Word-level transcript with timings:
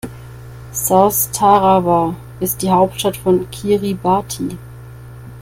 South 0.73 1.29
Tarawa 1.31 2.15
ist 2.39 2.63
die 2.63 2.71
Hauptstadt 2.71 3.17
von 3.17 3.47
Kiribati. 3.51 4.57